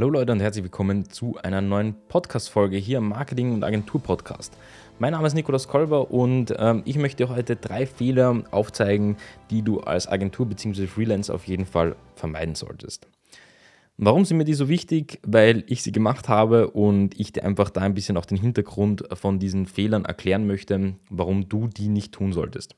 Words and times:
Hallo 0.00 0.12
Leute 0.12 0.32
und 0.32 0.40
herzlich 0.40 0.64
willkommen 0.64 1.10
zu 1.10 1.36
einer 1.42 1.60
neuen 1.60 1.94
Podcast-Folge 2.08 2.78
hier 2.78 2.96
im 2.96 3.08
Marketing- 3.10 3.52
und 3.52 3.62
Agentur-Podcast. 3.62 4.56
Mein 4.98 5.12
Name 5.12 5.26
ist 5.26 5.34
Nikolaus 5.34 5.68
Kolber 5.68 6.10
und 6.10 6.54
ähm, 6.58 6.80
ich 6.86 6.96
möchte 6.96 7.28
heute 7.28 7.56
drei 7.56 7.84
Fehler 7.84 8.42
aufzeigen, 8.50 9.18
die 9.50 9.60
du 9.60 9.80
als 9.80 10.08
Agentur 10.08 10.46
bzw. 10.46 10.86
Freelance 10.86 11.30
auf 11.30 11.46
jeden 11.46 11.66
Fall 11.66 11.96
vermeiden 12.14 12.54
solltest. 12.54 13.08
Warum 13.98 14.24
sind 14.24 14.38
mir 14.38 14.46
die 14.46 14.54
so 14.54 14.70
wichtig? 14.70 15.20
Weil 15.22 15.64
ich 15.66 15.82
sie 15.82 15.92
gemacht 15.92 16.30
habe 16.30 16.70
und 16.70 17.20
ich 17.20 17.32
dir 17.32 17.44
einfach 17.44 17.68
da 17.68 17.82
ein 17.82 17.92
bisschen 17.92 18.16
auch 18.16 18.24
den 18.24 18.38
Hintergrund 18.38 19.04
von 19.12 19.38
diesen 19.38 19.66
Fehlern 19.66 20.06
erklären 20.06 20.46
möchte, 20.46 20.94
warum 21.10 21.46
du 21.50 21.68
die 21.68 21.88
nicht 21.88 22.12
tun 22.12 22.32
solltest. 22.32 22.74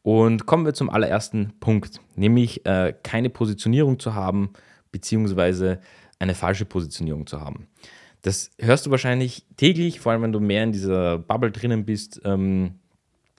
Und 0.00 0.46
kommen 0.46 0.64
wir 0.64 0.72
zum 0.72 0.88
allerersten 0.88 1.52
Punkt, 1.60 2.00
nämlich 2.16 2.64
äh, 2.64 2.94
keine 3.02 3.28
Positionierung 3.28 3.98
zu 3.98 4.14
haben, 4.14 4.54
beziehungsweise 4.90 5.80
eine 6.20 6.34
falsche 6.34 6.64
Positionierung 6.64 7.26
zu 7.26 7.40
haben. 7.40 7.66
Das 8.22 8.50
hörst 8.60 8.86
du 8.86 8.90
wahrscheinlich 8.90 9.46
täglich, 9.56 10.00
vor 10.00 10.12
allem 10.12 10.22
wenn 10.22 10.32
du 10.32 10.40
mehr 10.40 10.62
in 10.62 10.72
dieser 10.72 11.18
Bubble 11.18 11.50
drinnen 11.50 11.84
bist, 11.84 12.20
ähm, 12.24 12.74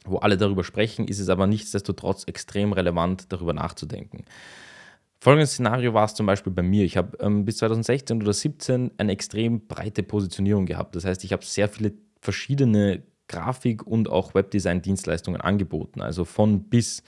wo 0.04 0.18
alle 0.18 0.38
darüber 0.38 0.64
sprechen, 0.64 1.08
ist 1.08 1.20
es 1.20 1.30
aber 1.30 1.46
nichtsdestotrotz 1.46 2.24
extrem 2.26 2.74
relevant, 2.74 3.32
darüber 3.32 3.54
nachzudenken. 3.54 4.26
Folgendes 5.20 5.52
Szenario 5.52 5.94
war 5.94 6.06
es 6.06 6.16
zum 6.16 6.26
Beispiel 6.26 6.52
bei 6.52 6.64
mir. 6.64 6.84
Ich 6.84 6.98
habe 6.98 7.16
ähm, 7.20 7.46
bis 7.46 7.58
2016 7.58 8.18
oder 8.18 8.34
2017 8.34 8.92
eine 8.98 9.12
extrem 9.12 9.68
breite 9.68 10.02
Positionierung 10.02 10.66
gehabt. 10.66 10.96
Das 10.96 11.06
heißt, 11.06 11.24
ich 11.24 11.32
habe 11.32 11.46
sehr 11.46 11.70
viele 11.70 11.94
verschiedene 12.20 13.04
Grafik- 13.28 13.86
und 13.86 14.10
auch 14.10 14.34
Webdesign-Dienstleistungen 14.34 15.40
angeboten, 15.40 16.02
also 16.02 16.26
von 16.26 16.64
bis. 16.64 17.04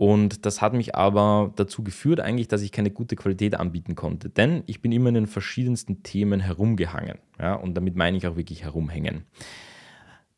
Und 0.00 0.46
das 0.46 0.62
hat 0.62 0.72
mich 0.72 0.94
aber 0.94 1.52
dazu 1.56 1.84
geführt, 1.84 2.20
eigentlich, 2.20 2.48
dass 2.48 2.62
ich 2.62 2.72
keine 2.72 2.90
gute 2.90 3.16
Qualität 3.16 3.54
anbieten 3.54 3.96
konnte. 3.96 4.30
Denn 4.30 4.62
ich 4.64 4.80
bin 4.80 4.92
immer 4.92 5.10
in 5.10 5.14
den 5.14 5.26
verschiedensten 5.26 6.02
Themen 6.02 6.40
herumgehangen. 6.40 7.18
Ja, 7.38 7.52
und 7.56 7.74
damit 7.74 7.96
meine 7.96 8.16
ich 8.16 8.26
auch 8.26 8.34
wirklich 8.34 8.64
herumhängen. 8.64 9.26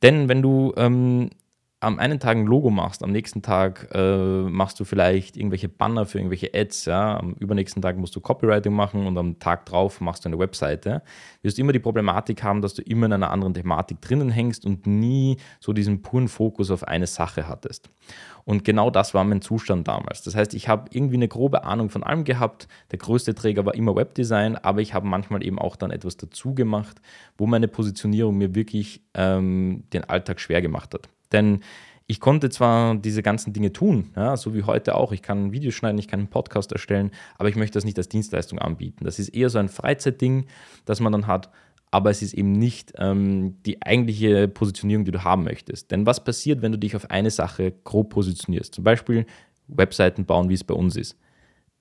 Denn 0.02 0.28
wenn 0.28 0.42
du 0.42 0.72
ähm, 0.76 1.30
am 1.82 1.98
einen 1.98 2.20
Tag 2.20 2.36
ein 2.36 2.46
Logo 2.46 2.70
machst, 2.70 3.02
am 3.02 3.10
nächsten 3.10 3.42
Tag 3.42 3.88
äh, 3.92 4.42
machst 4.42 4.78
du 4.78 4.84
vielleicht 4.84 5.36
irgendwelche 5.36 5.68
Banner 5.68 6.06
für 6.06 6.18
irgendwelche 6.18 6.50
Ads, 6.54 6.84
ja, 6.84 7.18
am 7.18 7.32
übernächsten 7.34 7.82
Tag 7.82 7.96
musst 7.96 8.14
du 8.14 8.20
Copywriting 8.20 8.72
machen 8.72 9.04
und 9.06 9.18
am 9.18 9.38
Tag 9.40 9.66
drauf 9.66 10.00
machst 10.00 10.24
du 10.24 10.28
eine 10.28 10.38
Webseite, 10.38 11.02
wirst 11.42 11.58
du 11.58 11.62
immer 11.62 11.72
die 11.72 11.80
Problematik 11.80 12.44
haben, 12.44 12.62
dass 12.62 12.74
du 12.74 12.82
immer 12.82 13.06
in 13.06 13.14
einer 13.14 13.30
anderen 13.32 13.54
Thematik 13.54 14.00
drinnen 14.00 14.30
hängst 14.30 14.64
und 14.64 14.86
nie 14.86 15.38
so 15.58 15.72
diesen 15.72 16.02
puren 16.02 16.28
Fokus 16.28 16.70
auf 16.70 16.84
eine 16.86 17.08
Sache 17.08 17.48
hattest. 17.48 17.90
Und 18.44 18.64
genau 18.64 18.90
das 18.90 19.14
war 19.14 19.24
mein 19.24 19.40
Zustand 19.40 19.88
damals. 19.88 20.22
Das 20.22 20.34
heißt, 20.34 20.54
ich 20.54 20.68
habe 20.68 20.88
irgendwie 20.90 21.16
eine 21.16 21.28
grobe 21.28 21.64
Ahnung 21.64 21.90
von 21.90 22.02
allem 22.02 22.24
gehabt. 22.24 22.68
Der 22.90 22.98
größte 22.98 23.34
Träger 23.34 23.66
war 23.66 23.74
immer 23.74 23.94
Webdesign, 23.94 24.56
aber 24.56 24.80
ich 24.80 24.94
habe 24.94 25.06
manchmal 25.06 25.44
eben 25.44 25.58
auch 25.58 25.76
dann 25.76 25.90
etwas 25.90 26.16
dazu 26.16 26.54
gemacht, 26.54 27.00
wo 27.38 27.46
meine 27.46 27.68
Positionierung 27.68 28.36
mir 28.38 28.54
wirklich 28.54 29.02
ähm, 29.14 29.84
den 29.92 30.04
Alltag 30.04 30.40
schwer 30.40 30.62
gemacht 30.62 30.94
hat. 30.94 31.08
Denn 31.32 31.60
ich 32.06 32.20
konnte 32.20 32.50
zwar 32.50 32.96
diese 32.96 33.22
ganzen 33.22 33.52
Dinge 33.52 33.72
tun, 33.72 34.10
ja, 34.16 34.36
so 34.36 34.54
wie 34.54 34.64
heute 34.64 34.96
auch. 34.96 35.12
Ich 35.12 35.22
kann 35.22 35.52
Videos 35.52 35.74
schneiden, 35.74 35.98
ich 35.98 36.08
kann 36.08 36.20
einen 36.20 36.28
Podcast 36.28 36.72
erstellen, 36.72 37.10
aber 37.38 37.48
ich 37.48 37.56
möchte 37.56 37.74
das 37.74 37.84
nicht 37.84 37.96
als 37.96 38.08
Dienstleistung 38.08 38.58
anbieten. 38.58 39.04
Das 39.04 39.18
ist 39.18 39.28
eher 39.28 39.48
so 39.50 39.58
ein 39.58 39.68
Freizeitding, 39.68 40.46
das 40.84 41.00
man 41.00 41.12
dann 41.12 41.26
hat, 41.26 41.50
aber 41.90 42.10
es 42.10 42.22
ist 42.22 42.34
eben 42.34 42.52
nicht 42.52 42.92
ähm, 42.98 43.62
die 43.64 43.82
eigentliche 43.82 44.48
Positionierung, 44.48 45.04
die 45.04 45.12
du 45.12 45.24
haben 45.24 45.44
möchtest. 45.44 45.90
Denn 45.90 46.06
was 46.06 46.24
passiert, 46.24 46.60
wenn 46.62 46.72
du 46.72 46.78
dich 46.78 46.96
auf 46.96 47.10
eine 47.10 47.30
Sache 47.30 47.72
grob 47.84 48.10
positionierst? 48.10 48.74
Zum 48.74 48.84
Beispiel 48.84 49.26
Webseiten 49.68 50.24
bauen, 50.24 50.48
wie 50.48 50.54
es 50.54 50.64
bei 50.64 50.74
uns 50.74 50.96
ist. 50.96 51.16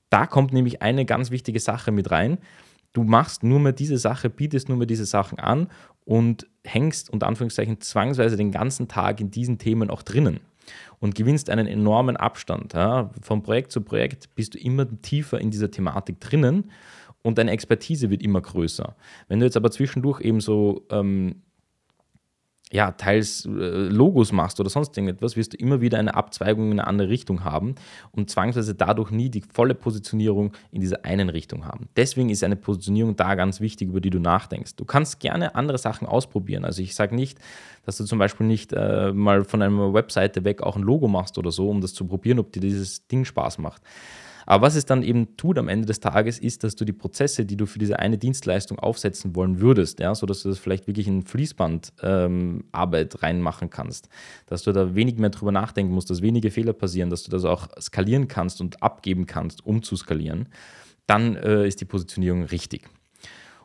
Da 0.09 0.27
kommt 0.27 0.53
nämlich 0.53 0.81
eine 0.81 1.05
ganz 1.05 1.31
wichtige 1.31 1.59
Sache 1.59 1.91
mit 1.91 2.11
rein. 2.11 2.37
Du 2.93 3.03
machst 3.03 3.43
nur 3.43 3.59
mehr 3.59 3.71
diese 3.71 3.97
Sache, 3.97 4.29
bietest 4.29 4.67
nur 4.67 4.77
mehr 4.77 4.87
diese 4.87 5.05
Sachen 5.05 5.39
an 5.39 5.69
und 6.05 6.47
hängst 6.63 7.09
unter 7.09 7.27
Anführungszeichen 7.27 7.81
zwangsweise 7.81 8.37
den 8.37 8.51
ganzen 8.51 8.87
Tag 8.87 9.19
in 9.19 9.31
diesen 9.31 9.57
Themen 9.57 9.89
auch 9.89 10.03
drinnen 10.03 10.39
und 10.99 11.15
gewinnst 11.15 11.49
einen 11.49 11.67
enormen 11.67 12.17
Abstand. 12.17 12.73
Ja. 12.73 13.09
Von 13.21 13.43
Projekt 13.43 13.71
zu 13.71 13.81
Projekt 13.81 14.33
bist 14.35 14.53
du 14.53 14.59
immer 14.59 14.87
tiefer 15.01 15.39
in 15.39 15.51
dieser 15.51 15.71
Thematik 15.71 16.19
drinnen 16.19 16.71
und 17.23 17.37
deine 17.37 17.51
Expertise 17.51 18.09
wird 18.09 18.23
immer 18.23 18.41
größer. 18.41 18.95
Wenn 19.27 19.39
du 19.39 19.45
jetzt 19.45 19.57
aber 19.57 19.71
zwischendurch 19.71 20.21
eben 20.21 20.39
so 20.39 20.85
ähm, 20.89 21.41
ja, 22.71 22.91
teils 22.91 23.45
äh, 23.45 23.49
Logos 23.49 24.31
machst 24.31 24.59
oder 24.59 24.69
sonst 24.69 24.97
irgendetwas, 24.97 25.35
wirst 25.35 25.53
du 25.53 25.57
immer 25.57 25.81
wieder 25.81 25.99
eine 25.99 26.15
Abzweigung 26.15 26.71
in 26.71 26.79
eine 26.79 26.87
andere 26.87 27.09
Richtung 27.09 27.43
haben 27.43 27.75
und 28.11 28.29
zwangsweise 28.29 28.75
dadurch 28.75 29.11
nie 29.11 29.29
die 29.29 29.41
volle 29.41 29.75
Positionierung 29.75 30.53
in 30.71 30.79
dieser 30.79 31.03
einen 31.03 31.29
Richtung 31.29 31.65
haben. 31.65 31.89
Deswegen 31.97 32.29
ist 32.29 32.43
eine 32.43 32.55
Positionierung 32.55 33.15
da 33.17 33.35
ganz 33.35 33.59
wichtig, 33.59 33.89
über 33.89 33.99
die 33.99 34.09
du 34.09 34.19
nachdenkst. 34.19 34.75
Du 34.77 34.85
kannst 34.85 35.19
gerne 35.19 35.55
andere 35.55 35.77
Sachen 35.77 36.07
ausprobieren. 36.07 36.63
Also 36.63 36.81
ich 36.81 36.95
sage 36.95 37.13
nicht, 37.13 37.39
dass 37.85 37.97
du 37.97 38.05
zum 38.05 38.19
Beispiel 38.19 38.47
nicht 38.47 38.71
äh, 38.73 39.11
mal 39.11 39.43
von 39.43 39.61
einer 39.61 39.93
Webseite 39.93 40.45
weg 40.45 40.61
auch 40.61 40.77
ein 40.77 40.83
Logo 40.83 41.09
machst 41.09 41.37
oder 41.37 41.51
so, 41.51 41.69
um 41.69 41.81
das 41.81 41.93
zu 41.93 42.05
probieren, 42.05 42.39
ob 42.39 42.53
dir 42.53 42.61
dieses 42.61 43.07
Ding 43.07 43.25
Spaß 43.25 43.57
macht. 43.57 43.81
Aber 44.45 44.65
was 44.65 44.75
es 44.75 44.85
dann 44.85 45.03
eben 45.03 45.37
tut 45.37 45.57
am 45.57 45.67
Ende 45.67 45.85
des 45.85 45.99
Tages, 45.99 46.39
ist, 46.39 46.63
dass 46.63 46.75
du 46.75 46.85
die 46.85 46.93
Prozesse, 46.93 47.45
die 47.45 47.57
du 47.57 47.65
für 47.65 47.79
diese 47.79 47.99
eine 47.99 48.17
Dienstleistung 48.17 48.79
aufsetzen 48.79 49.35
wollen 49.35 49.59
würdest, 49.59 49.99
ja, 49.99 50.13
sodass 50.15 50.43
du 50.43 50.49
das 50.49 50.59
vielleicht 50.59 50.87
wirklich 50.87 51.07
in 51.07 51.23
Fließbandarbeit 51.23 53.13
ähm, 53.13 53.19
reinmachen 53.19 53.69
kannst, 53.69 54.09
dass 54.45 54.63
du 54.63 54.71
da 54.71 54.95
wenig 54.95 55.17
mehr 55.17 55.29
drüber 55.29 55.51
nachdenken 55.51 55.93
musst, 55.93 56.09
dass 56.09 56.21
wenige 56.21 56.51
Fehler 56.51 56.73
passieren, 56.73 57.09
dass 57.09 57.23
du 57.23 57.31
das 57.31 57.45
auch 57.45 57.67
skalieren 57.79 58.27
kannst 58.27 58.61
und 58.61 58.81
abgeben 58.81 59.25
kannst, 59.25 59.65
um 59.65 59.83
zu 59.83 59.95
skalieren, 59.95 60.47
dann 61.07 61.35
äh, 61.35 61.67
ist 61.67 61.81
die 61.81 61.85
Positionierung 61.85 62.43
richtig. 62.43 62.87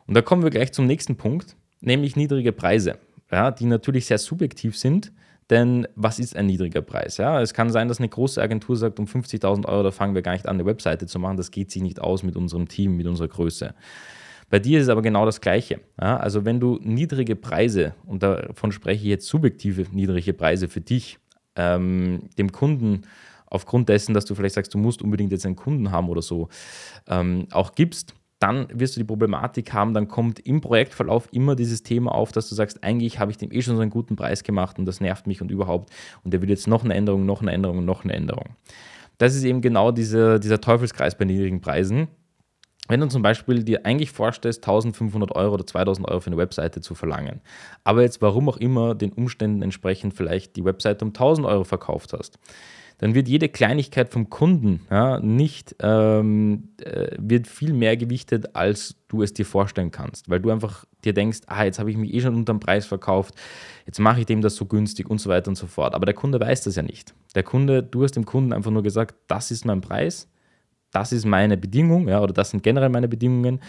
Und 0.05 0.15
da 0.15 0.21
kommen 0.21 0.43
wir 0.43 0.49
gleich 0.49 0.71
zum 0.71 0.87
nächsten 0.87 1.17
Punkt, 1.17 1.55
nämlich 1.81 2.15
niedrige 2.15 2.53
Preise, 2.53 2.97
ja, 3.31 3.51
die 3.51 3.65
natürlich 3.65 4.05
sehr 4.05 4.17
subjektiv 4.17 4.77
sind 4.77 5.11
denn 5.49 5.87
was 5.95 6.19
ist 6.19 6.35
ein 6.35 6.45
niedriger 6.45 6.81
Preis? 6.81 7.17
Ja, 7.17 7.41
es 7.41 7.53
kann 7.53 7.69
sein, 7.69 7.87
dass 7.87 7.99
eine 7.99 8.09
große 8.09 8.41
Agentur 8.41 8.75
sagt, 8.75 8.99
um 8.99 9.05
50.000 9.05 9.65
Euro, 9.65 9.83
da 9.83 9.91
fangen 9.91 10.15
wir 10.15 10.21
gar 10.21 10.33
nicht 10.33 10.47
an, 10.47 10.57
eine 10.57 10.65
Webseite 10.65 11.07
zu 11.07 11.19
machen. 11.19 11.37
Das 11.37 11.51
geht 11.51 11.71
sich 11.71 11.81
nicht 11.81 12.01
aus 12.01 12.23
mit 12.23 12.35
unserem 12.35 12.67
Team, 12.67 12.97
mit 12.97 13.07
unserer 13.07 13.29
Größe. 13.29 13.73
Bei 14.49 14.59
dir 14.59 14.79
ist 14.79 14.83
es 14.83 14.89
aber 14.89 15.01
genau 15.01 15.25
das 15.25 15.41
Gleiche. 15.41 15.81
Ja, 15.99 16.17
also 16.17 16.45
wenn 16.45 16.59
du 16.59 16.79
niedrige 16.81 17.35
Preise, 17.35 17.95
und 18.05 18.23
davon 18.23 18.71
spreche 18.71 19.03
ich 19.03 19.09
jetzt 19.09 19.27
subjektive 19.27 19.85
niedrige 19.91 20.33
Preise 20.33 20.67
für 20.67 20.81
dich, 20.81 21.17
ähm, 21.55 22.29
dem 22.37 22.51
Kunden 22.51 23.03
aufgrund 23.45 23.89
dessen, 23.89 24.13
dass 24.13 24.25
du 24.25 24.35
vielleicht 24.35 24.55
sagst, 24.55 24.73
du 24.73 24.77
musst 24.77 25.01
unbedingt 25.01 25.31
jetzt 25.31 25.45
einen 25.45 25.55
Kunden 25.55 25.91
haben 25.91 26.09
oder 26.09 26.21
so, 26.21 26.49
ähm, 27.07 27.47
auch 27.51 27.73
gibst, 27.73 28.13
dann 28.39 28.67
wirst 28.71 28.95
du 28.95 28.99
die 28.99 29.05
Problematik 29.05 29.73
haben, 29.73 29.93
dann 29.93 30.07
kommt 30.07 30.39
im 30.39 30.61
Projektverlauf 30.61 31.27
immer 31.31 31.55
dieses 31.55 31.83
Thema 31.83 32.13
auf, 32.13 32.31
dass 32.31 32.49
du 32.49 32.55
sagst, 32.55 32.83
eigentlich 32.83 33.19
habe 33.19 33.31
ich 33.31 33.37
dem 33.37 33.51
eh 33.51 33.61
schon 33.61 33.75
so 33.75 33.81
einen 33.81 33.91
guten 33.91 34.15
Preis 34.15 34.43
gemacht 34.43 34.77
und 34.77 34.85
das 34.85 35.01
nervt 35.01 35.25
mich 35.25 35.41
und 35.41 35.49
überhaupt 35.49 35.91
und 36.23 36.33
der 36.33 36.41
will 36.41 36.49
jetzt 36.49 36.67
noch 36.67 36.83
eine 36.83 36.93
Änderung, 36.93 37.25
noch 37.25 37.41
eine 37.41 37.51
Änderung, 37.51 37.83
noch 37.83 38.03
eine 38.03 38.13
Änderung. 38.13 38.55
Das 39.17 39.35
ist 39.35 39.43
eben 39.43 39.61
genau 39.61 39.91
diese, 39.91 40.39
dieser 40.39 40.61
Teufelskreis 40.61 41.17
bei 41.17 41.25
niedrigen 41.25 41.61
Preisen. 41.61 42.07
Wenn 42.87 43.01
du 43.01 43.07
zum 43.07 43.21
Beispiel 43.21 43.63
dir 43.63 43.85
eigentlich 43.85 44.11
vorstellst, 44.11 44.63
1500 44.63 45.35
Euro 45.35 45.55
oder 45.55 45.65
2000 45.65 46.07
Euro 46.07 46.21
für 46.21 46.27
eine 46.27 46.37
Webseite 46.37 46.79
zu 46.79 46.95
verlangen, 46.95 47.41
aber 47.83 48.03
jetzt 48.03 48.21
warum 48.21 48.47
auch 48.47 48.57
immer 48.57 48.95
den 48.95 49.11
Umständen 49.11 49.61
entsprechend 49.61 50.13
vielleicht 50.13 50.55
die 50.55 50.63
Webseite 50.63 51.03
um 51.03 51.09
1000 51.09 51.47
Euro 51.47 51.63
verkauft 51.63 52.13
hast, 52.13 52.39
dann 52.99 53.13
wird 53.13 53.27
jede 53.27 53.47
Kleinigkeit 53.47 54.09
vom 54.09 54.29
Kunden 54.29 54.81
ja, 54.89 55.19
nicht, 55.19 55.75
ähm, 55.79 56.69
äh, 56.81 57.15
wird 57.19 57.47
viel 57.47 57.73
mehr 57.73 57.95
gewichtet, 57.95 58.55
als 58.55 58.95
du 59.07 59.21
es 59.21 59.33
dir 59.33 59.45
vorstellen 59.45 59.91
kannst, 59.91 60.29
weil 60.29 60.39
du 60.39 60.49
einfach 60.49 60.85
dir 61.03 61.13
denkst, 61.13 61.41
ah, 61.45 61.63
jetzt 61.63 61.77
habe 61.77 61.91
ich 61.91 61.97
mich 61.97 62.13
eh 62.13 62.21
schon 62.21 62.35
unter 62.35 62.53
dem 62.53 62.59
Preis 62.59 62.87
verkauft, 62.87 63.35
jetzt 63.85 63.99
mache 63.99 64.21
ich 64.21 64.25
dem 64.25 64.41
das 64.41 64.55
so 64.55 64.65
günstig 64.65 65.09
und 65.09 65.19
so 65.19 65.29
weiter 65.29 65.49
und 65.49 65.55
so 65.55 65.67
fort. 65.67 65.93
Aber 65.93 66.05
der 66.05 66.15
Kunde 66.15 66.39
weiß 66.39 66.63
das 66.63 66.75
ja 66.75 66.81
nicht. 66.81 67.13
Der 67.35 67.43
Kunde, 67.43 67.83
du 67.83 68.03
hast 68.03 68.15
dem 68.15 68.25
Kunden 68.25 68.51
einfach 68.51 68.71
nur 68.71 68.83
gesagt, 68.83 69.15
das 69.27 69.51
ist 69.51 69.63
mein 69.65 69.81
Preis, 69.81 70.27
das 70.91 71.11
ist 71.11 71.25
meine 71.25 71.55
Bedingung, 71.55 72.07
ja, 72.07 72.19
oder 72.19 72.33
das 72.33 72.49
sind 72.49 72.63
generell 72.63 72.89
meine 72.89 73.07
Bedingungen. 73.07 73.59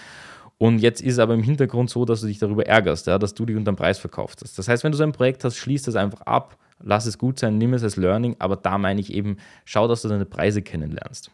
Und 0.57 0.79
jetzt 0.79 1.03
ist 1.03 1.15
es 1.15 1.19
aber 1.19 1.35
im 1.35 1.43
Hintergrund 1.43 1.91
so, 1.91 2.05
dass 2.05 2.23
du 2.23 2.27
dich 2.27 2.39
darüber 2.39 2.67
ärgerst, 2.67 3.07
ja, 3.07 3.19
dass 3.19 3.35
du 3.35 3.45
dich 3.45 3.57
unter 3.57 3.73
dem 3.73 3.77
Preis 3.77 3.99
verkauft 3.99 4.41
hast. 4.43 4.59
Das 4.59 4.69
heißt, 4.69 4.83
wenn 4.83 4.91
du 4.91 4.99
so 4.99 5.05
ein 5.05 5.13
Projekt 5.13 5.45
hast, 5.45 5.57
schließt 5.57 5.87
das 5.87 5.97
einfach 5.97 6.23
ab 6.23 6.57
lass 6.81 7.07
es 7.07 7.19
gut 7.19 7.39
sein, 7.39 7.59
nimm 7.59 7.75
es 7.75 7.83
als 7.83 7.97
Learning, 7.97 8.37
aber 8.39 8.57
da 8.57 8.79
meine 8.79 9.01
ich 9.01 9.13
eben, 9.13 9.37
schau, 9.65 9.89
dass 9.89 10.03
du 10.03 10.09
deine 10.09 10.25
Preise 10.25 10.63
kennenlernst. 10.63 11.31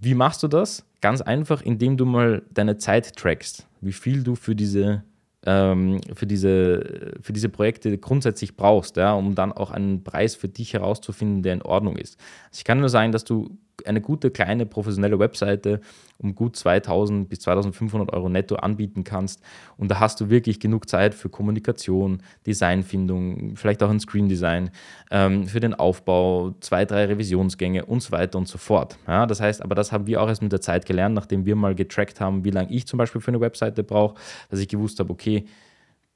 Wie 0.00 0.14
machst 0.14 0.42
du 0.42 0.48
das? 0.48 0.84
Ganz 1.00 1.20
einfach, 1.20 1.62
indem 1.62 1.96
du 1.96 2.04
mal 2.04 2.42
deine 2.50 2.76
Zeit 2.76 3.16
trackst, 3.16 3.66
wie 3.80 3.92
viel 3.92 4.22
du 4.22 4.34
für 4.34 4.54
diese, 4.54 5.04
ähm, 5.44 6.00
für 6.14 6.26
diese, 6.26 7.14
für 7.20 7.32
diese 7.32 7.48
Projekte 7.48 7.96
grundsätzlich 7.96 8.56
brauchst, 8.56 8.96
ja, 8.96 9.14
um 9.14 9.34
dann 9.34 9.52
auch 9.52 9.70
einen 9.70 10.04
Preis 10.04 10.34
für 10.34 10.48
dich 10.48 10.74
herauszufinden, 10.74 11.42
der 11.42 11.54
in 11.54 11.62
Ordnung 11.62 11.96
ist. 11.96 12.18
Also 12.46 12.58
ich 12.58 12.64
kann 12.64 12.80
nur 12.80 12.88
sagen, 12.88 13.12
dass 13.12 13.24
du 13.24 13.56
eine 13.84 14.00
gute 14.00 14.30
kleine 14.30 14.66
professionelle 14.66 15.18
Webseite 15.18 15.80
um 16.18 16.34
gut 16.34 16.56
2000 16.56 17.28
bis 17.28 17.40
2500 17.40 18.12
Euro 18.12 18.28
netto 18.28 18.56
anbieten 18.56 19.04
kannst. 19.04 19.42
Und 19.76 19.90
da 19.90 20.00
hast 20.00 20.20
du 20.20 20.30
wirklich 20.30 20.60
genug 20.60 20.88
Zeit 20.88 21.14
für 21.14 21.28
Kommunikation, 21.28 22.22
Designfindung, 22.46 23.54
vielleicht 23.56 23.82
auch 23.82 23.90
ein 23.90 24.00
Screen 24.00 24.28
Design, 24.28 24.70
ähm, 25.10 25.46
für 25.46 25.60
den 25.60 25.74
Aufbau, 25.74 26.54
zwei, 26.60 26.84
drei 26.84 27.04
Revisionsgänge 27.04 27.84
und 27.84 28.02
so 28.02 28.12
weiter 28.12 28.38
und 28.38 28.48
so 28.48 28.58
fort. 28.58 28.96
Ja, 29.06 29.26
das 29.26 29.40
heißt, 29.40 29.62
aber 29.62 29.74
das 29.74 29.92
haben 29.92 30.06
wir 30.06 30.22
auch 30.22 30.28
erst 30.28 30.42
mit 30.42 30.52
der 30.52 30.60
Zeit 30.60 30.86
gelernt, 30.86 31.14
nachdem 31.14 31.44
wir 31.44 31.56
mal 31.56 31.74
getrackt 31.74 32.20
haben, 32.20 32.44
wie 32.44 32.50
lange 32.50 32.70
ich 32.70 32.86
zum 32.86 32.98
Beispiel 32.98 33.20
für 33.20 33.28
eine 33.28 33.40
Webseite 33.40 33.82
brauche, 33.84 34.14
dass 34.50 34.60
ich 34.60 34.68
gewusst 34.68 34.98
habe, 35.00 35.12
okay, 35.12 35.44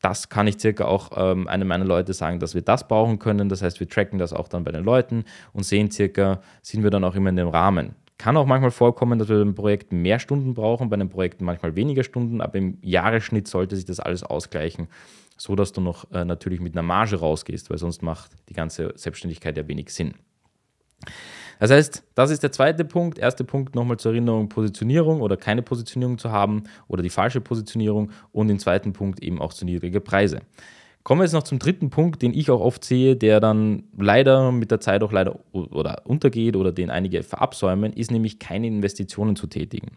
das 0.01 0.29
kann 0.29 0.47
ich 0.47 0.59
circa 0.59 0.87
auch 0.87 1.11
ähm, 1.17 1.47
einem 1.47 1.69
meiner 1.69 1.85
Leute 1.85 2.15
sagen, 2.15 2.41
dass 2.41 2.55
wir 2.55 2.63
das 2.63 2.89
brauchen 2.89 3.19
können. 3.19 3.49
Das 3.49 3.63
heißt, 3.63 3.81
wir 3.81 3.89
tracken 3.89 4.19
das 4.19 4.33
auch 4.33 4.49
dann 4.49 4.65
bei 4.65 4.73
den 4.73 4.85
Leuten 4.85 5.25
und 5.53 5.65
sehen 5.65 5.91
circa, 5.91 6.41
sind 6.63 6.83
wir 6.83 6.91
dann 6.91 7.05
auch 7.05 7.15
immer 7.15 7.31
in 7.31 7.37
dem 7.37 7.49
Rahmen. 7.49 7.95
Kann 8.17 8.37
auch 8.37 8.47
manchmal 8.47 8.71
vorkommen, 8.71 9.19
dass 9.19 9.29
wir 9.29 9.39
beim 9.39 9.55
Projekt 9.55 9.93
mehr 9.93 10.19
Stunden 10.19 10.55
brauchen, 10.55 10.91
bei 10.91 10.95
einem 10.95 11.09
Projekt 11.09 11.41
manchmal 11.41 11.75
weniger 11.77 12.05
Stunden, 12.05 12.41
aber 12.41 12.57
im 12.57 12.79
Jahresschnitt 12.83 13.49
sollte 13.49 13.77
sich 13.77 13.85
das 13.85 14.01
alles 14.01 14.23
ausgleichen, 14.23 14.89
so 15.37 15.55
dass 15.55 15.73
du 15.73 15.81
noch 15.81 16.11
äh, 16.13 16.25
natürlich 16.25 16.61
mit 16.61 16.75
einer 16.75 16.83
Marge 16.83 17.17
rausgehst, 17.17 17.71
weil 17.71 17.79
sonst 17.79 18.03
macht 18.03 18.31
die 18.49 18.55
ganze 18.55 18.93
Selbstständigkeit 18.97 19.57
ja 19.57 19.67
wenig 19.69 19.91
Sinn. 19.91 20.15
Das 21.61 21.71
heißt, 21.71 22.03
das 22.15 22.31
ist 22.31 22.43
der 22.43 22.53
zweite 22.53 22.85
Punkt. 22.85 23.19
Erster 23.19 23.45
Punkt 23.45 23.75
nochmal 23.75 23.99
zur 23.99 24.13
Erinnerung, 24.13 24.49
Positionierung 24.49 25.21
oder 25.21 25.37
keine 25.37 25.63
Positionierung 25.63 26.19
zu 26.19 26.33
haben 26.33 26.65
oder 26.89 27.03
die 27.03 27.11
falsche 27.11 27.41
Positionierung 27.41 28.11
und 28.33 28.49
den 28.49 28.59
zweiten 28.59 28.93
Punkt 28.93 29.23
eben 29.23 29.41
auch 29.41 29.53
zu 29.53 29.67
niedrige 29.67 30.01
Preise. 30.01 30.41
Kommen 31.03 31.21
wir 31.21 31.25
jetzt 31.25 31.33
noch 31.33 31.45
zum 31.45 31.59
dritten 31.59 31.91
Punkt, 31.91 32.21
den 32.23 32.35
ich 32.35 32.51
auch 32.51 32.61
oft 32.61 32.85
sehe, 32.85 33.17
der 33.17 33.41
dann 33.41 33.85
leider 33.97 34.53
mit 34.53 34.71
der 34.71 34.81
Zeit 34.81 35.03
auch 35.03 35.13
leider 35.13 35.39
oder 35.53 36.03
untergeht 36.05 36.57
oder 36.57 36.73
den 36.73 36.91
einige 36.91 37.23
verabsäumen, 37.23 37.93
ist 37.93 38.11
nämlich 38.11 38.39
keine 38.39 38.67
Investitionen 38.67 39.37
zu 39.37 39.47
tätigen. 39.47 39.97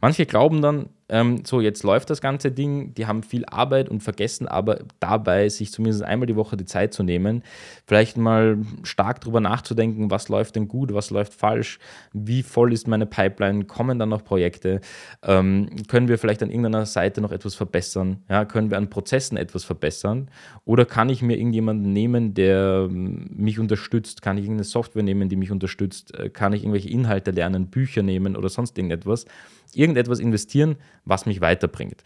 Manche 0.00 0.26
glauben 0.26 0.62
dann, 0.62 0.88
ähm, 1.08 1.44
so 1.44 1.60
jetzt 1.60 1.82
läuft 1.82 2.10
das 2.10 2.20
ganze 2.20 2.50
Ding, 2.50 2.94
die 2.94 3.06
haben 3.06 3.22
viel 3.22 3.44
Arbeit 3.46 3.88
und 3.88 4.02
vergessen 4.02 4.48
aber 4.48 4.80
dabei, 5.00 5.48
sich 5.48 5.70
zumindest 5.72 6.02
einmal 6.02 6.26
die 6.26 6.36
Woche 6.36 6.56
die 6.56 6.64
Zeit 6.64 6.92
zu 6.92 7.02
nehmen, 7.02 7.42
vielleicht 7.86 8.16
mal 8.16 8.58
stark 8.82 9.20
darüber 9.20 9.40
nachzudenken, 9.40 10.10
was 10.10 10.28
läuft 10.28 10.56
denn 10.56 10.68
gut, 10.68 10.92
was 10.92 11.10
läuft 11.10 11.34
falsch, 11.34 11.78
wie 12.12 12.42
voll 12.42 12.72
ist 12.72 12.88
meine 12.88 13.06
Pipeline, 13.06 13.64
kommen 13.64 13.98
dann 13.98 14.08
noch 14.08 14.24
Projekte, 14.24 14.80
ähm, 15.22 15.68
können 15.88 16.08
wir 16.08 16.18
vielleicht 16.18 16.42
an 16.42 16.50
irgendeiner 16.50 16.86
Seite 16.86 17.20
noch 17.20 17.32
etwas 17.32 17.54
verbessern, 17.54 18.24
ja, 18.28 18.44
können 18.44 18.70
wir 18.70 18.78
an 18.78 18.90
Prozessen 18.90 19.36
etwas 19.36 19.64
verbessern 19.64 20.28
oder 20.64 20.84
kann 20.84 21.08
ich 21.08 21.22
mir 21.22 21.36
irgendjemanden 21.36 21.92
nehmen, 21.92 22.34
der 22.34 22.88
ähm, 22.90 23.30
mich 23.36 23.58
unterstützt, 23.60 24.22
kann 24.22 24.38
ich 24.38 24.44
irgendeine 24.44 24.64
Software 24.64 25.02
nehmen, 25.02 25.28
die 25.28 25.36
mich 25.36 25.52
unterstützt, 25.52 26.14
äh, 26.14 26.30
kann 26.30 26.52
ich 26.52 26.62
irgendwelche 26.62 26.88
Inhalte 26.88 27.30
lernen, 27.30 27.68
Bücher 27.68 28.02
nehmen 28.02 28.36
oder 28.36 28.48
sonst 28.48 28.76
irgendetwas, 28.76 29.26
irgendetwas 29.74 30.18
investieren, 30.18 30.76
was 31.04 31.26
mich 31.26 31.40
weiterbringt. 31.40 32.02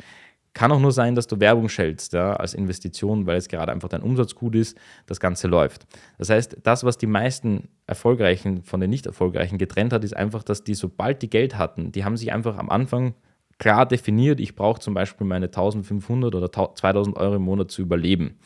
Kann 0.53 0.73
auch 0.73 0.81
nur 0.81 0.91
sein, 0.91 1.15
dass 1.15 1.29
du 1.29 1.39
Werbung 1.39 1.69
schältst 1.69 2.13
ja, 2.13 2.33
als 2.33 2.55
Investition, 2.55 3.27
weil 3.27 3.37
es 3.37 3.49
gerade 3.49 3.71
einfach 3.71 3.89
dein 3.89 4.03
Umsatz 4.03 4.35
gut 4.35 4.57
ist, 4.57 4.77
das 5.07 5.21
Ganze 5.21 5.47
läuft. 5.47 5.87
Das 6.19 6.29
heißt, 6.29 6.57
das, 6.65 6.83
was 6.83 6.99
die 6.99 7.07
meisten 7.07 7.69
Erfolgreichen 7.87 8.65
von 8.65 8.81
den 8.81 8.91
Nicht-Erfolgreichen 8.91 9.59
getrennt 9.59 9.93
hat, 9.93 10.03
ist 10.03 10.17
einfach, 10.17 10.43
dass 10.43 10.65
die, 10.65 10.75
sobald 10.75 11.23
die 11.23 11.31
Geld 11.31 11.57
hatten, 11.57 11.93
die 11.93 12.05
haben 12.05 12.17
sich 12.17 12.33
einfach 12.33 12.59
am 12.59 12.69
Anfang 12.69 13.15
klar 13.59 13.87
definiert, 13.87 14.41
ich 14.41 14.57
brauche 14.57 14.81
zum 14.81 14.95
Beispiel 14.95 15.27
meine 15.27 15.47
1500 15.47 16.35
oder 16.35 16.51
2000 16.51 17.17
Euro 17.17 17.37
im 17.37 17.43
Monat 17.43 17.71
zu 17.71 17.83
überleben 17.83 18.39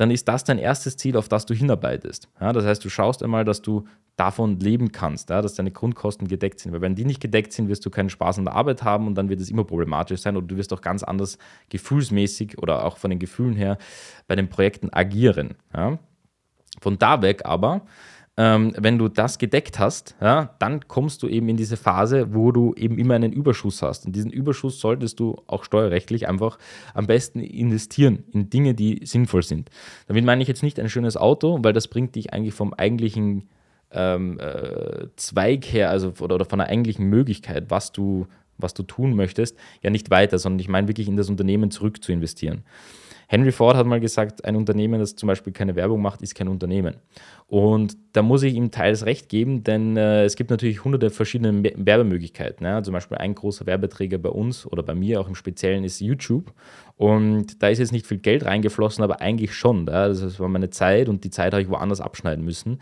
dann 0.00 0.10
ist 0.10 0.28
das 0.28 0.44
dein 0.44 0.56
erstes 0.56 0.96
Ziel, 0.96 1.14
auf 1.18 1.28
das 1.28 1.44
du 1.44 1.52
hinarbeitest. 1.52 2.30
Ja, 2.40 2.54
das 2.54 2.64
heißt, 2.64 2.82
du 2.82 2.88
schaust 2.88 3.22
einmal, 3.22 3.44
dass 3.44 3.60
du 3.60 3.84
davon 4.16 4.58
leben 4.58 4.92
kannst, 4.92 5.28
ja, 5.28 5.42
dass 5.42 5.56
deine 5.56 5.72
Grundkosten 5.72 6.26
gedeckt 6.26 6.58
sind. 6.58 6.72
Weil 6.72 6.80
wenn 6.80 6.94
die 6.94 7.04
nicht 7.04 7.20
gedeckt 7.20 7.52
sind, 7.52 7.68
wirst 7.68 7.84
du 7.84 7.90
keinen 7.90 8.08
Spaß 8.08 8.38
an 8.38 8.46
der 8.46 8.54
Arbeit 8.54 8.82
haben 8.82 9.06
und 9.06 9.14
dann 9.14 9.28
wird 9.28 9.40
es 9.40 9.50
immer 9.50 9.64
problematisch 9.64 10.22
sein 10.22 10.38
oder 10.38 10.46
du 10.46 10.56
wirst 10.56 10.72
auch 10.72 10.80
ganz 10.80 11.02
anders 11.02 11.36
gefühlsmäßig 11.68 12.56
oder 12.56 12.86
auch 12.86 12.96
von 12.96 13.10
den 13.10 13.18
Gefühlen 13.18 13.54
her 13.56 13.76
bei 14.26 14.36
den 14.36 14.48
Projekten 14.48 14.88
agieren. 14.90 15.54
Ja. 15.74 15.98
Von 16.80 16.98
da 16.98 17.20
weg 17.20 17.42
aber 17.44 17.82
ähm, 18.40 18.72
wenn 18.78 18.96
du 18.96 19.08
das 19.08 19.36
gedeckt 19.36 19.78
hast, 19.78 20.16
ja, 20.18 20.54
dann 20.60 20.88
kommst 20.88 21.22
du 21.22 21.28
eben 21.28 21.50
in 21.50 21.58
diese 21.58 21.76
Phase, 21.76 22.32
wo 22.32 22.52
du 22.52 22.72
eben 22.72 22.96
immer 22.96 23.14
einen 23.14 23.34
Überschuss 23.34 23.82
hast. 23.82 24.06
Und 24.06 24.16
diesen 24.16 24.30
Überschuss 24.30 24.80
solltest 24.80 25.20
du 25.20 25.36
auch 25.46 25.62
steuerrechtlich 25.62 26.26
einfach 26.26 26.56
am 26.94 27.06
besten 27.06 27.40
investieren 27.40 28.24
in 28.32 28.48
Dinge, 28.48 28.72
die 28.72 29.02
sinnvoll 29.04 29.42
sind. 29.42 29.68
Damit 30.06 30.24
meine 30.24 30.40
ich 30.40 30.48
jetzt 30.48 30.62
nicht 30.62 30.80
ein 30.80 30.88
schönes 30.88 31.18
Auto, 31.18 31.58
weil 31.60 31.74
das 31.74 31.88
bringt 31.88 32.14
dich 32.14 32.32
eigentlich 32.32 32.54
vom 32.54 32.72
eigentlichen 32.72 33.50
ähm, 33.92 34.40
äh, 34.40 35.08
Zweig 35.16 35.66
her, 35.66 35.90
also 35.90 36.14
oder, 36.20 36.36
oder 36.36 36.46
von 36.46 36.60
der 36.60 36.68
eigentlichen 36.68 37.10
Möglichkeit, 37.10 37.66
was 37.68 37.92
du, 37.92 38.26
was 38.56 38.72
du 38.72 38.84
tun 38.84 39.16
möchtest, 39.16 39.54
ja 39.82 39.90
nicht 39.90 40.08
weiter, 40.08 40.38
sondern 40.38 40.60
ich 40.60 40.68
meine 40.68 40.88
wirklich 40.88 41.08
in 41.08 41.18
das 41.18 41.28
Unternehmen 41.28 41.70
zurück 41.70 42.02
zu 42.02 42.10
investieren. 42.10 42.62
Henry 43.32 43.52
Ford 43.52 43.76
hat 43.76 43.86
mal 43.86 44.00
gesagt, 44.00 44.44
ein 44.44 44.56
Unternehmen, 44.56 44.98
das 44.98 45.14
zum 45.14 45.28
Beispiel 45.28 45.52
keine 45.52 45.76
Werbung 45.76 46.02
macht, 46.02 46.20
ist 46.20 46.34
kein 46.34 46.48
Unternehmen. 46.48 46.96
Und 47.46 47.96
da 48.12 48.22
muss 48.22 48.42
ich 48.42 48.54
ihm 48.54 48.72
teils 48.72 49.06
recht 49.06 49.28
geben, 49.28 49.62
denn 49.62 49.96
äh, 49.96 50.24
es 50.24 50.34
gibt 50.34 50.50
natürlich 50.50 50.82
hunderte 50.82 51.10
verschiedene 51.10 51.62
Werbemöglichkeiten. 51.76 52.66
Ja? 52.66 52.82
Zum 52.82 52.92
Beispiel 52.92 53.18
ein 53.18 53.36
großer 53.36 53.66
Werbeträger 53.66 54.18
bei 54.18 54.30
uns 54.30 54.66
oder 54.66 54.82
bei 54.82 54.96
mir 54.96 55.20
auch 55.20 55.28
im 55.28 55.36
Speziellen 55.36 55.84
ist 55.84 56.00
YouTube. 56.00 56.52
Und 56.96 57.62
da 57.62 57.68
ist 57.68 57.78
jetzt 57.78 57.92
nicht 57.92 58.04
viel 58.04 58.18
Geld 58.18 58.44
reingeflossen, 58.44 59.04
aber 59.04 59.20
eigentlich 59.20 59.54
schon. 59.54 59.86
Ja? 59.86 60.08
Das 60.08 60.40
war 60.40 60.48
meine 60.48 60.70
Zeit 60.70 61.08
und 61.08 61.22
die 61.22 61.30
Zeit 61.30 61.52
habe 61.52 61.62
ich 61.62 61.68
woanders 61.68 62.00
abschneiden 62.00 62.44
müssen. 62.44 62.80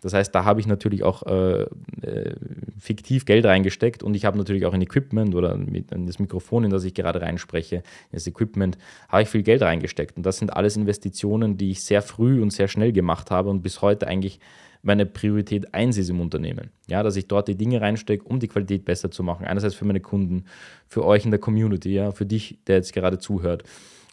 Das 0.00 0.14
heißt, 0.14 0.34
da 0.34 0.44
habe 0.44 0.60
ich 0.60 0.66
natürlich 0.66 1.02
auch 1.02 1.22
äh, 1.24 1.62
äh, 2.02 2.34
fiktiv 2.78 3.24
Geld 3.26 3.44
reingesteckt 3.44 4.02
und 4.02 4.14
ich 4.14 4.24
habe 4.24 4.38
natürlich 4.38 4.66
auch 4.66 4.74
in 4.74 4.82
Equipment 4.82 5.34
oder 5.34 5.56
mit, 5.56 5.92
in 5.92 6.06
das 6.06 6.18
Mikrofon, 6.18 6.64
in 6.64 6.70
das 6.70 6.84
ich 6.84 6.94
gerade 6.94 7.20
reinspreche, 7.20 7.76
in 7.76 7.82
das 8.12 8.26
Equipment, 8.26 8.78
habe 9.08 9.22
ich 9.22 9.28
viel 9.28 9.42
Geld 9.42 9.62
reingesteckt. 9.62 10.16
Und 10.16 10.24
das 10.24 10.38
sind 10.38 10.54
alles 10.54 10.76
Investitionen, 10.76 11.56
die 11.56 11.70
ich 11.70 11.82
sehr 11.82 12.02
früh 12.02 12.40
und 12.40 12.52
sehr 12.52 12.68
schnell 12.68 12.92
gemacht 12.92 13.30
habe 13.30 13.50
und 13.50 13.62
bis 13.62 13.82
heute 13.82 14.06
eigentlich 14.06 14.40
meine 14.82 15.04
Priorität 15.04 15.74
1 15.74 15.98
ist 15.98 16.08
im 16.08 16.20
Unternehmen. 16.20 16.70
Ja, 16.86 17.02
dass 17.02 17.16
ich 17.16 17.28
dort 17.28 17.48
die 17.48 17.56
Dinge 17.56 17.80
reinstecke, 17.80 18.24
um 18.24 18.40
die 18.40 18.48
Qualität 18.48 18.84
besser 18.84 19.10
zu 19.10 19.22
machen. 19.22 19.46
Einerseits 19.46 19.74
für 19.74 19.84
meine 19.84 20.00
Kunden, 20.00 20.46
für 20.86 21.04
euch 21.04 21.24
in 21.24 21.30
der 21.30 21.40
Community, 21.40 21.92
ja, 21.92 22.12
für 22.12 22.24
dich, 22.24 22.58
der 22.66 22.76
jetzt 22.76 22.94
gerade 22.94 23.18
zuhört 23.18 23.64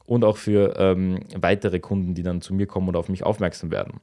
und 0.05 0.23
auch 0.23 0.37
für 0.37 0.75
ähm, 0.77 1.19
weitere 1.35 1.79
Kunden, 1.79 2.15
die 2.15 2.23
dann 2.23 2.41
zu 2.41 2.53
mir 2.53 2.65
kommen 2.65 2.89
oder 2.89 2.99
auf 2.99 3.09
mich 3.09 3.23
aufmerksam 3.23 3.71
werden. 3.71 3.99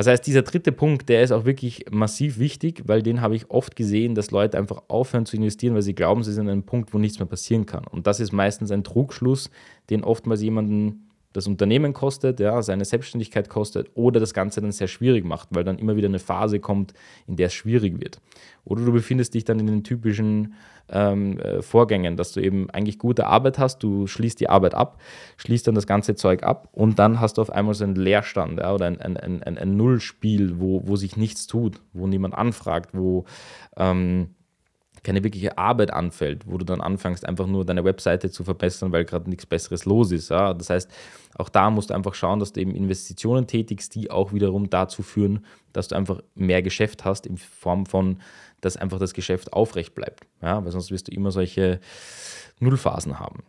Das 0.00 0.06
heißt, 0.06 0.26
dieser 0.26 0.40
dritte 0.40 0.72
Punkt, 0.72 1.10
der 1.10 1.22
ist 1.22 1.30
auch 1.30 1.44
wirklich 1.44 1.84
massiv 1.90 2.38
wichtig, 2.38 2.84
weil 2.86 3.02
den 3.02 3.20
habe 3.20 3.36
ich 3.36 3.50
oft 3.50 3.76
gesehen, 3.76 4.14
dass 4.14 4.30
Leute 4.30 4.56
einfach 4.56 4.84
aufhören 4.88 5.26
zu 5.26 5.36
investieren, 5.36 5.74
weil 5.74 5.82
sie 5.82 5.94
glauben, 5.94 6.24
sie 6.24 6.32
sind 6.32 6.46
an 6.46 6.52
einem 6.52 6.62
Punkt, 6.62 6.94
wo 6.94 6.98
nichts 6.98 7.18
mehr 7.18 7.28
passieren 7.28 7.66
kann. 7.66 7.84
Und 7.84 8.06
das 8.06 8.18
ist 8.18 8.32
meistens 8.32 8.70
ein 8.70 8.82
Trugschluss, 8.82 9.50
den 9.90 10.02
oftmals 10.02 10.40
jemanden 10.40 11.09
das 11.32 11.46
Unternehmen 11.46 11.92
kostet, 11.92 12.40
ja, 12.40 12.60
seine 12.62 12.84
Selbstständigkeit 12.84 13.48
kostet 13.48 13.90
oder 13.94 14.18
das 14.18 14.34
Ganze 14.34 14.60
dann 14.60 14.72
sehr 14.72 14.88
schwierig 14.88 15.24
macht, 15.24 15.48
weil 15.52 15.64
dann 15.64 15.78
immer 15.78 15.96
wieder 15.96 16.08
eine 16.08 16.18
Phase 16.18 16.58
kommt, 16.58 16.92
in 17.26 17.36
der 17.36 17.46
es 17.46 17.54
schwierig 17.54 18.00
wird. 18.00 18.20
Oder 18.64 18.84
du 18.84 18.92
befindest 18.92 19.34
dich 19.34 19.44
dann 19.44 19.60
in 19.60 19.66
den 19.66 19.84
typischen 19.84 20.54
ähm, 20.88 21.38
äh, 21.38 21.62
Vorgängen, 21.62 22.16
dass 22.16 22.32
du 22.32 22.40
eben 22.40 22.68
eigentlich 22.70 22.98
gute 22.98 23.26
Arbeit 23.26 23.58
hast, 23.58 23.82
du 23.82 24.06
schließt 24.06 24.40
die 24.40 24.48
Arbeit 24.48 24.74
ab, 24.74 25.00
schließt 25.36 25.66
dann 25.66 25.76
das 25.76 25.86
ganze 25.86 26.16
Zeug 26.16 26.42
ab 26.42 26.68
und 26.72 26.98
dann 26.98 27.20
hast 27.20 27.38
du 27.38 27.42
auf 27.42 27.50
einmal 27.50 27.74
so 27.74 27.84
einen 27.84 27.94
Leerstand 27.94 28.58
ja, 28.58 28.74
oder 28.74 28.86
ein, 28.86 29.00
ein, 29.00 29.16
ein, 29.16 29.56
ein 29.56 29.76
Nullspiel, 29.76 30.58
wo, 30.58 30.82
wo 30.84 30.96
sich 30.96 31.16
nichts 31.16 31.46
tut, 31.46 31.80
wo 31.92 32.08
niemand 32.08 32.34
anfragt, 32.34 32.90
wo 32.92 33.24
ähm, 33.76 34.30
keine 35.02 35.24
wirkliche 35.24 35.56
Arbeit 35.58 35.92
anfällt, 35.92 36.46
wo 36.46 36.58
du 36.58 36.64
dann 36.64 36.80
anfängst, 36.80 37.26
einfach 37.26 37.46
nur 37.46 37.64
deine 37.64 37.84
Webseite 37.84 38.30
zu 38.30 38.44
verbessern, 38.44 38.92
weil 38.92 39.04
gerade 39.04 39.28
nichts 39.28 39.46
Besseres 39.46 39.84
los 39.84 40.12
ist. 40.12 40.30
Ja? 40.30 40.54
Das 40.54 40.70
heißt, 40.70 40.90
auch 41.36 41.48
da 41.48 41.70
musst 41.70 41.90
du 41.90 41.94
einfach 41.94 42.14
schauen, 42.14 42.38
dass 42.38 42.52
du 42.52 42.60
eben 42.60 42.74
Investitionen 42.74 43.46
tätigst, 43.46 43.94
die 43.94 44.10
auch 44.10 44.32
wiederum 44.32 44.68
dazu 44.68 45.02
führen, 45.02 45.44
dass 45.72 45.88
du 45.88 45.96
einfach 45.96 46.20
mehr 46.34 46.62
Geschäft 46.62 47.04
hast, 47.04 47.26
in 47.26 47.38
Form 47.38 47.86
von, 47.86 48.20
dass 48.60 48.76
einfach 48.76 48.98
das 48.98 49.14
Geschäft 49.14 49.52
aufrecht 49.52 49.94
bleibt. 49.94 50.26
Ja? 50.42 50.64
Weil 50.64 50.72
sonst 50.72 50.90
wirst 50.90 51.08
du 51.08 51.12
immer 51.12 51.30
solche 51.30 51.80
Nullphasen 52.58 53.18
haben. 53.18 53.42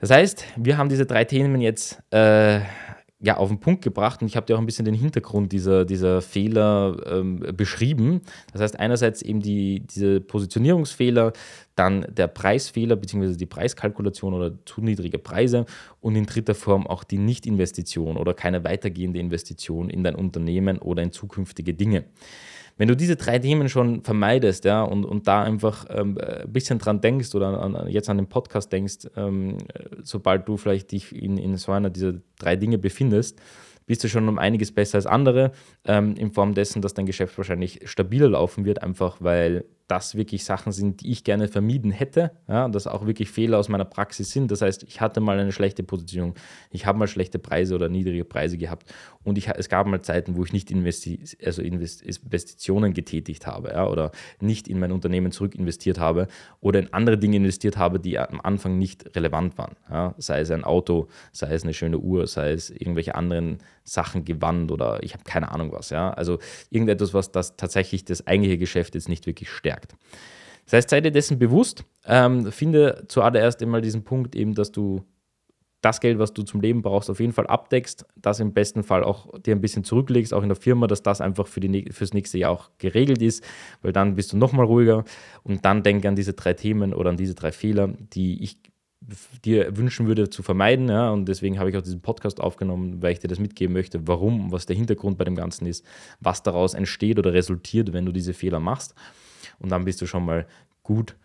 Das 0.00 0.10
heißt, 0.10 0.44
wir 0.56 0.76
haben 0.78 0.88
diese 0.88 1.06
drei 1.06 1.24
Themen 1.24 1.60
jetzt 1.60 2.02
äh, 2.12 2.60
ja, 3.26 3.36
auf 3.38 3.48
den 3.48 3.58
Punkt 3.58 3.82
gebracht 3.82 4.22
und 4.22 4.28
ich 4.28 4.36
habe 4.36 4.46
dir 4.46 4.54
auch 4.54 4.60
ein 4.60 4.66
bisschen 4.66 4.84
den 4.84 4.94
Hintergrund 4.94 5.50
dieser, 5.50 5.84
dieser 5.84 6.22
Fehler 6.22 6.96
ähm, 7.06 7.40
beschrieben. 7.56 8.20
Das 8.52 8.62
heißt, 8.62 8.78
einerseits 8.78 9.20
eben 9.20 9.40
die, 9.40 9.80
diese 9.80 10.20
Positionierungsfehler, 10.20 11.32
dann 11.74 12.06
der 12.08 12.28
Preisfehler 12.28 12.94
bzw. 12.94 13.34
die 13.36 13.46
Preiskalkulation 13.46 14.32
oder 14.32 14.52
zu 14.64 14.80
niedrige 14.80 15.18
Preise 15.18 15.66
und 16.00 16.14
in 16.14 16.26
dritter 16.26 16.54
Form 16.54 16.86
auch 16.86 17.02
die 17.02 17.18
Nichtinvestition 17.18 18.16
oder 18.16 18.32
keine 18.32 18.62
weitergehende 18.62 19.18
Investition 19.18 19.90
in 19.90 20.04
dein 20.04 20.14
Unternehmen 20.14 20.78
oder 20.78 21.02
in 21.02 21.10
zukünftige 21.10 21.74
Dinge. 21.74 22.04
Wenn 22.78 22.88
du 22.88 22.96
diese 22.96 23.16
drei 23.16 23.38
Themen 23.38 23.68
schon 23.68 24.02
vermeidest 24.02 24.64
ja, 24.66 24.82
und, 24.82 25.04
und 25.04 25.26
da 25.26 25.42
einfach 25.42 25.86
ähm, 25.88 26.18
ein 26.18 26.52
bisschen 26.52 26.78
dran 26.78 27.00
denkst 27.00 27.34
oder 27.34 27.60
an, 27.60 27.88
jetzt 27.88 28.10
an 28.10 28.18
den 28.18 28.28
Podcast 28.28 28.70
denkst, 28.72 29.08
ähm, 29.16 29.58
sobald 30.02 30.46
du 30.46 30.56
vielleicht 30.56 30.92
dich 30.92 31.14
in, 31.14 31.38
in 31.38 31.56
so 31.56 31.72
einer 31.72 31.88
dieser 31.88 32.14
drei 32.38 32.56
Dinge 32.56 32.76
befindest, 32.76 33.40
bist 33.86 34.04
du 34.04 34.08
schon 34.08 34.28
um 34.28 34.38
einiges 34.38 34.72
besser 34.72 34.96
als 34.96 35.06
andere, 35.06 35.52
ähm, 35.84 36.14
in 36.16 36.32
Form 36.32 36.54
dessen, 36.54 36.82
dass 36.82 36.94
dein 36.94 37.06
Geschäft 37.06 37.38
wahrscheinlich 37.38 37.80
stabiler 37.88 38.28
laufen 38.28 38.64
wird, 38.64 38.82
einfach 38.82 39.16
weil 39.20 39.64
das 39.88 40.16
wirklich 40.16 40.44
Sachen 40.44 40.72
sind, 40.72 41.00
die 41.00 41.12
ich 41.12 41.22
gerne 41.22 41.46
vermieden 41.46 41.92
hätte, 41.92 42.32
ja, 42.48 42.68
dass 42.68 42.86
auch 42.86 43.06
wirklich 43.06 43.30
Fehler 43.30 43.58
aus 43.58 43.68
meiner 43.68 43.84
Praxis 43.84 44.32
sind. 44.32 44.50
Das 44.50 44.60
heißt, 44.60 44.82
ich 44.82 45.00
hatte 45.00 45.20
mal 45.20 45.38
eine 45.38 45.52
schlechte 45.52 45.82
Position, 45.84 46.34
ich 46.70 46.86
habe 46.86 46.98
mal 46.98 47.06
schlechte 47.06 47.38
Preise 47.38 47.74
oder 47.74 47.88
niedrige 47.88 48.24
Preise 48.24 48.58
gehabt 48.58 48.92
und 49.22 49.38
ich, 49.38 49.48
es 49.48 49.68
gab 49.68 49.86
mal 49.86 50.02
Zeiten, 50.02 50.36
wo 50.36 50.44
ich 50.44 50.52
nicht 50.52 50.70
investi 50.70 51.20
also 51.44 51.62
Investitionen 51.62 52.94
getätigt 52.94 53.46
habe 53.46 53.68
ja, 53.68 53.86
oder 53.86 54.10
nicht 54.40 54.66
in 54.66 54.80
mein 54.80 54.90
Unternehmen 54.90 55.30
zurückinvestiert 55.30 56.00
habe 56.00 56.26
oder 56.60 56.80
in 56.80 56.92
andere 56.92 57.16
Dinge 57.16 57.36
investiert 57.36 57.76
habe, 57.76 58.00
die 58.00 58.18
am 58.18 58.40
Anfang 58.40 58.78
nicht 58.78 59.14
relevant 59.14 59.56
waren. 59.56 59.76
Ja, 59.88 60.14
sei 60.18 60.40
es 60.40 60.50
ein 60.50 60.64
Auto, 60.64 61.06
sei 61.30 61.54
es 61.54 61.62
eine 61.62 61.74
schöne 61.74 61.98
Uhr, 61.98 62.26
sei 62.26 62.52
es 62.52 62.70
irgendwelche 62.70 63.14
anderen 63.14 63.58
Sachen 63.86 64.24
gewandt 64.24 64.72
oder 64.72 65.02
ich 65.02 65.14
habe 65.14 65.24
keine 65.24 65.52
Ahnung 65.52 65.72
was. 65.72 65.90
Ja? 65.90 66.10
Also 66.10 66.38
irgendetwas, 66.70 67.14
was 67.14 67.32
das 67.32 67.56
tatsächlich 67.56 68.04
das 68.04 68.26
eigentliche 68.26 68.58
Geschäft 68.58 68.94
jetzt 68.94 69.08
nicht 69.08 69.26
wirklich 69.26 69.50
stärkt. 69.50 69.94
Das 70.64 70.74
heißt, 70.74 70.90
sei 70.90 71.00
dir 71.00 71.12
dessen 71.12 71.38
bewusst, 71.38 71.84
ähm, 72.04 72.50
finde 72.50 73.04
zuallererst 73.08 73.62
einmal 73.62 73.80
diesen 73.80 74.02
Punkt 74.02 74.34
eben, 74.34 74.54
dass 74.54 74.72
du 74.72 75.04
das 75.80 76.00
Geld, 76.00 76.18
was 76.18 76.32
du 76.32 76.42
zum 76.42 76.60
Leben 76.60 76.82
brauchst, 76.82 77.08
auf 77.10 77.20
jeden 77.20 77.32
Fall 77.32 77.46
abdeckst, 77.46 78.04
das 78.16 78.40
im 78.40 78.52
besten 78.52 78.82
Fall 78.82 79.04
auch 79.04 79.38
dir 79.38 79.54
ein 79.54 79.60
bisschen 79.60 79.84
zurücklegst, 79.84 80.34
auch 80.34 80.42
in 80.42 80.48
der 80.48 80.56
Firma, 80.56 80.88
dass 80.88 81.02
das 81.02 81.20
einfach 81.20 81.46
für 81.46 81.60
die, 81.60 81.92
fürs 81.92 82.12
nächste 82.12 82.38
Jahr 82.38 82.50
auch 82.50 82.70
geregelt 82.78 83.22
ist, 83.22 83.44
weil 83.82 83.92
dann 83.92 84.16
bist 84.16 84.32
du 84.32 84.36
nochmal 84.36 84.66
ruhiger 84.66 85.04
und 85.44 85.64
dann 85.64 85.84
denke 85.84 86.08
an 86.08 86.16
diese 86.16 86.32
drei 86.32 86.54
Themen 86.54 86.92
oder 86.92 87.10
an 87.10 87.16
diese 87.16 87.36
drei 87.36 87.52
Fehler, 87.52 87.88
die 87.88 88.42
ich 88.42 88.58
dir 89.44 89.76
wünschen 89.76 90.06
würde 90.06 90.30
zu 90.30 90.42
vermeiden. 90.42 90.88
Ja, 90.88 91.10
und 91.10 91.26
deswegen 91.26 91.58
habe 91.58 91.70
ich 91.70 91.76
auch 91.76 91.82
diesen 91.82 92.00
Podcast 92.00 92.40
aufgenommen, 92.40 93.02
weil 93.02 93.12
ich 93.12 93.20
dir 93.20 93.28
das 93.28 93.38
mitgeben 93.38 93.72
möchte, 93.72 94.06
warum, 94.06 94.52
was 94.52 94.66
der 94.66 94.76
Hintergrund 94.76 95.18
bei 95.18 95.24
dem 95.24 95.36
Ganzen 95.36 95.66
ist, 95.66 95.84
was 96.20 96.42
daraus 96.42 96.74
entsteht 96.74 97.18
oder 97.18 97.32
resultiert, 97.32 97.92
wenn 97.92 98.06
du 98.06 98.12
diese 98.12 98.34
Fehler 98.34 98.60
machst. 98.60 98.94
Und 99.58 99.70
dann 99.70 99.84
bist 99.84 100.00
du 100.00 100.06
schon 100.06 100.24
mal 100.24 100.46
gut 100.82 101.16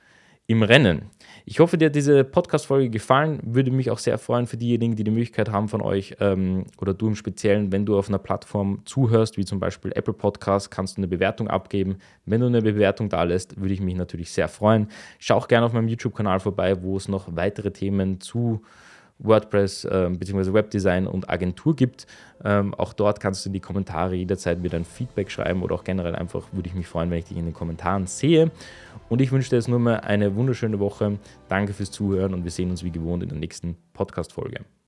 im 0.52 0.64
Rennen. 0.64 1.10
Ich 1.46 1.60
hoffe, 1.60 1.78
dir 1.78 1.88
hat 1.88 1.96
diese 1.96 2.24
Podcast-Folge 2.24 2.90
gefallen. 2.90 3.40
Würde 3.44 3.72
mich 3.72 3.90
auch 3.90 3.98
sehr 3.98 4.18
freuen 4.18 4.46
für 4.46 4.58
diejenigen, 4.58 4.96
die 4.96 5.04
die 5.04 5.12
Möglichkeit 5.12 5.50
haben 5.50 5.70
von 5.70 5.82
euch 5.82 6.16
ähm, 6.20 6.66
oder 6.80 6.94
du 6.94 7.08
im 7.08 7.16
Speziellen, 7.16 7.72
wenn 7.72 7.86
du 7.86 7.98
auf 7.98 8.10
einer 8.10 8.20
Plattform 8.20 8.82
zuhörst, 8.86 9.38
wie 9.38 9.46
zum 9.46 9.60
Beispiel 9.60 9.92
Apple 9.96 10.14
Podcast, 10.14 10.70
kannst 10.70 10.98
du 10.98 11.00
eine 11.00 11.08
Bewertung 11.08 11.48
abgeben. 11.48 11.98
Wenn 12.26 12.42
du 12.42 12.48
eine 12.48 12.62
Bewertung 12.62 13.10
da 13.10 13.24
lässt, 13.24 13.60
würde 13.60 13.74
ich 13.74 13.82
mich 13.82 13.96
natürlich 13.96 14.32
sehr 14.32 14.48
freuen. 14.48 14.88
Schau 15.18 15.36
auch 15.36 15.48
gerne 15.48 15.66
auf 15.66 15.74
meinem 15.74 15.88
YouTube-Kanal 15.88 16.40
vorbei, 16.40 16.84
wo 16.84 16.96
es 16.96 17.08
noch 17.08 17.36
weitere 17.36 17.72
Themen 17.72 18.22
zu 18.22 18.62
WordPress 19.24 19.86
äh, 19.86 20.10
bzw. 20.10 20.54
Webdesign 20.54 21.08
und 21.08 21.30
Agentur 21.30 21.76
gibt. 21.76 22.08
Ähm, 22.44 22.74
auch 22.74 22.94
dort 22.94 23.20
kannst 23.20 23.46
du 23.46 23.50
in 23.50 23.54
die 23.54 23.60
Kommentare 23.60 24.16
jederzeit 24.16 24.60
mir 24.60 24.70
dein 24.70 24.86
Feedback 24.86 25.32
schreiben 25.32 25.64
oder 25.64 25.76
auch 25.76 25.84
generell 25.84 26.16
einfach 26.16 26.48
würde 26.52 26.70
ich 26.70 26.76
mich 26.76 26.88
freuen, 26.88 27.12
wenn 27.12 27.20
ich 27.20 27.26
dich 27.26 27.38
in 27.38 27.46
den 27.46 27.54
Kommentaren 27.54 28.08
sehe. 28.08 28.52
Und 29.10 29.22
ich 29.22 29.32
wünsche 29.32 29.50
dir 29.50 29.58
jetzt 29.58 29.68
nur 29.68 29.80
mal 29.80 30.00
eine 30.00 30.36
wunderschöne 30.36 30.80
Woche. 30.80 31.20
Danke 31.50 31.74
fürs 31.74 31.92
Zuhören 31.92 32.34
und 32.34 32.44
wir 32.44 32.52
sehen 32.52 32.70
uns 32.70 32.84
wie 32.84 32.92
gewohnt 32.92 33.24
in 33.24 33.30
der 33.30 33.38
nächsten 33.38 33.76
Podcast-Folge. 33.94 34.62